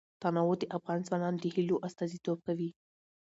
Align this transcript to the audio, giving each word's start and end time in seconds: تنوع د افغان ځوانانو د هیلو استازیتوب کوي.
تنوع 0.23 0.53
د 0.59 0.63
افغان 0.77 0.99
ځوانانو 1.07 1.41
د 1.43 1.45
هیلو 1.55 1.75
استازیتوب 1.87 2.37
کوي. 2.47 2.69